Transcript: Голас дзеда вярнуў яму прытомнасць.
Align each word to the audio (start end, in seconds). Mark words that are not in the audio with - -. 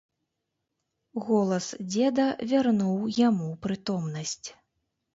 Голас 1.25 1.69
дзеда 1.97 2.27
вярнуў 2.55 2.99
яму 3.21 3.49
прытомнасць. 3.67 4.47